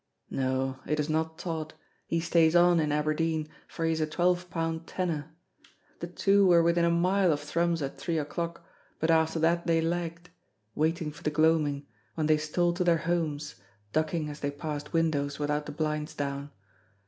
[0.31, 1.75] No, it is not Tod,
[2.07, 5.31] he stays on in Aberdeen, for he is a twelve pound tenner.
[5.99, 8.65] The two were within a mile of Thrums at three o'clock,
[8.99, 10.31] but after that they lagged,
[10.73, 11.85] waiting for the gloaming,
[12.15, 13.57] when they stole to their homes,
[13.93, 16.49] ducking as they passed windows without the blinds down.